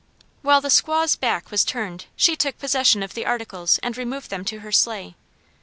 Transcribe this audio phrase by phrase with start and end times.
[0.41, 4.43] While the squaw's back was turned she took possession of the articles and removed them
[4.45, 5.15] to her sleigh.